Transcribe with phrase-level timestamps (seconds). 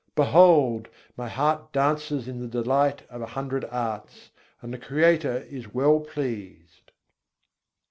[0.15, 0.87] Behold!
[1.15, 5.99] my heart dances in the delight of a hundred arts; and the Creator is well
[5.99, 6.89] pleased.